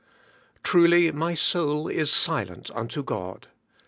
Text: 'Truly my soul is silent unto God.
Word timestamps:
'Truly 0.63 1.11
my 1.11 1.35
soul 1.35 1.87
is 1.87 2.09
silent 2.11 2.71
unto 2.73 3.03
God. 3.03 3.49